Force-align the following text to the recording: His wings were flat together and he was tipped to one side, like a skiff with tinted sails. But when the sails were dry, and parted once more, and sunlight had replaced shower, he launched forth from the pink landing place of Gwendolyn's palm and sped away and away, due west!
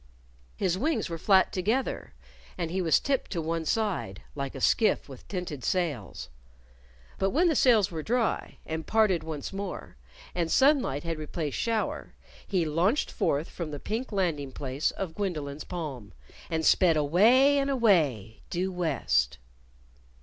His 0.57 0.79
wings 0.79 1.11
were 1.11 1.19
flat 1.19 1.53
together 1.53 2.15
and 2.57 2.71
he 2.71 2.81
was 2.81 2.99
tipped 2.99 3.29
to 3.33 3.39
one 3.39 3.65
side, 3.65 4.23
like 4.33 4.55
a 4.55 4.59
skiff 4.59 5.07
with 5.07 5.27
tinted 5.27 5.63
sails. 5.63 6.27
But 7.19 7.29
when 7.29 7.47
the 7.47 7.55
sails 7.55 7.91
were 7.91 8.01
dry, 8.01 8.57
and 8.65 8.87
parted 8.87 9.21
once 9.23 9.53
more, 9.53 9.97
and 10.33 10.51
sunlight 10.51 11.03
had 11.03 11.19
replaced 11.19 11.59
shower, 11.59 12.15
he 12.47 12.65
launched 12.65 13.11
forth 13.11 13.47
from 13.51 13.69
the 13.69 13.79
pink 13.79 14.11
landing 14.11 14.51
place 14.51 14.89
of 14.89 15.13
Gwendolyn's 15.13 15.65
palm 15.65 16.13
and 16.49 16.65
sped 16.65 16.97
away 16.97 17.59
and 17.59 17.69
away, 17.69 18.41
due 18.49 18.71
west! 18.71 19.37